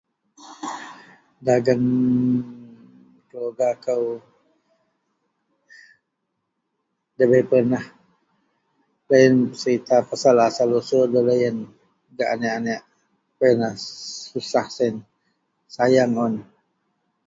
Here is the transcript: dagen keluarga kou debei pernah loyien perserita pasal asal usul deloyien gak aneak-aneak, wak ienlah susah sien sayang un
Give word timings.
dagen 1.47 1.81
keluarga 3.29 3.69
kou 3.85 4.03
debei 7.17 7.43
pernah 7.51 7.85
loyien 9.07 9.35
perserita 9.49 9.95
pasal 10.09 10.35
asal 10.49 10.69
usul 10.79 11.03
deloyien 11.13 11.57
gak 12.17 12.31
aneak-aneak, 12.35 12.81
wak 13.37 13.49
ienlah 13.51 13.75
susah 14.31 14.65
sien 14.75 14.95
sayang 15.75 16.13
un 16.25 16.33